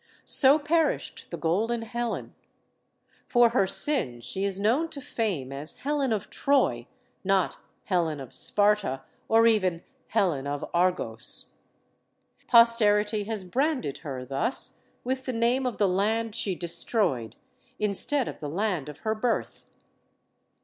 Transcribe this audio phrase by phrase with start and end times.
[0.25, 2.33] So perished the golden Helen.
[3.27, 6.87] For her sin, she is known to fame as "Helen of Troy,"
[7.23, 11.51] not "Helen of Sparta," or even "Helen of Argos."
[12.47, 17.35] Posterity has branded her, thus, with the name of the land she destroyed,
[17.77, 19.65] instead of the land of her birth.